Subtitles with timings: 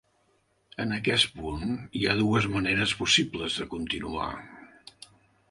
[0.85, 4.29] En aquest punt hi ha dues maneres possibles de continuar.